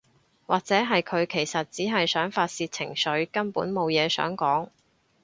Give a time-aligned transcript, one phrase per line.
[0.47, 4.69] 或者係佢其實只係想發洩情緒，根本無嘢想講